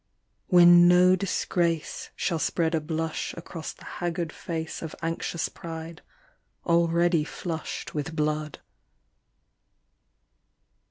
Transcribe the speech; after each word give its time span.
When 0.47 0.87
no 0.87 1.15
disgrace 1.15 2.09
Shall 2.15 2.39
spread 2.39 2.73
a 2.73 2.81
blush 2.81 3.35
across 3.37 3.71
the 3.71 3.85
haggard 3.85 4.33
face 4.33 4.81
Of 4.81 4.95
anxious 5.03 5.47
Pride, 5.47 6.01
already 6.65 7.23
flushed 7.23 7.93
with 7.93 8.15
blood. 8.15 8.57